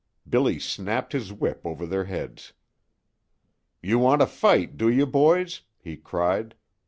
[0.27, 2.53] Billy snapped his whip over their heads.
[3.83, 6.55] "You want a fight, do you, boys?" he cried.